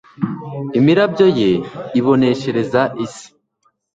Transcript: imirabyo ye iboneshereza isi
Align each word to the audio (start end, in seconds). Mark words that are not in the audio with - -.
imirabyo 0.79 1.25
ye 1.39 1.51
iboneshereza 1.99 2.81
isi 3.05 3.27